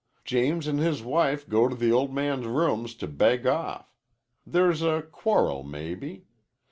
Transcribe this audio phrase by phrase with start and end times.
[0.25, 3.93] James an' his wife go to the old man's rooms to beg off.
[4.47, 6.25] There's a quarrel, maybe.